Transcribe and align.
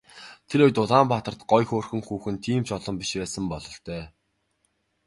Тэр 0.49 0.59
үед 0.63 0.77
Улаанбаатарт 0.83 1.41
гоё 1.51 1.65
хөөрхөн 1.67 2.01
хүүхэн 2.05 2.35
тийм 2.45 2.61
ч 2.67 2.69
олон 2.77 2.95
биш 3.01 3.11
байсан 3.21 3.45
бололтой. 3.51 4.01